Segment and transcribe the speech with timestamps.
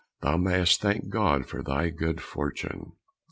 [0.21, 2.93] Thou mayst thank God for thy good fortune!"